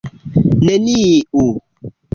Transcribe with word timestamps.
Neniu. 0.69 1.47